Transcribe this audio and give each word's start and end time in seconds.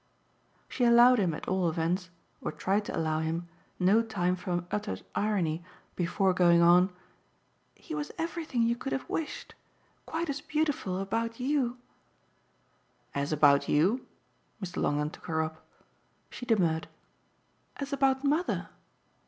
'"She 0.67 0.83
allowed 0.83 1.19
him 1.19 1.35
at 1.35 1.47
all 1.47 1.69
events 1.69 2.09
or 2.41 2.51
tried 2.51 2.85
to 2.85 2.97
allow 2.97 3.19
him 3.19 3.47
no 3.77 4.01
time 4.01 4.35
for 4.35 4.65
uttered 4.71 5.03
irony 5.13 5.63
before 5.95 6.33
going 6.33 6.59
on: 6.59 6.91
"He 7.75 7.93
was 7.93 8.11
everything 8.17 8.63
you 8.63 8.75
could 8.75 8.93
have 8.93 9.07
wished; 9.07 9.53
quite 10.07 10.27
as 10.27 10.41
beautiful 10.41 10.97
about 10.97 11.39
YOU" 11.39 11.77
"As 13.21 13.31
about 13.31 13.69
you?" 13.69 14.07
Mr. 14.59 14.77
Longdon 14.77 15.11
took 15.11 15.27
her 15.27 15.43
up. 15.43 15.63
She 16.31 16.47
demurred. 16.47 16.87
"As 17.75 17.93
about 17.93 18.23
mother." 18.23 18.69